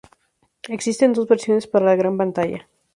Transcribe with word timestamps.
Existen 0.67 1.13
dos 1.13 1.27
versiones 1.27 1.67
para 1.67 1.85
la 1.85 1.95
gran 1.95 2.17
pantalla. 2.17 2.67